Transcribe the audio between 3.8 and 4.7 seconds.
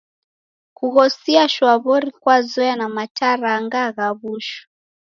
gha w'ushu.